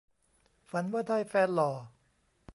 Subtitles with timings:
[0.69, 1.71] ฝันว่าได้แฟนหล่อ